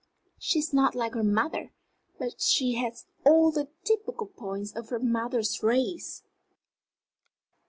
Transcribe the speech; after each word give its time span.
"She 0.39 0.57
is 0.57 0.73
not 0.73 0.95
like 0.95 1.13
her 1.13 1.21
mother, 1.23 1.69
but 2.17 2.41
she 2.41 2.73
has 2.73 3.05
all 3.23 3.51
the 3.51 3.67
typical 3.83 4.25
points 4.25 4.75
of 4.75 4.89
her 4.89 4.97
mother's 4.97 5.61
race." 5.61 6.23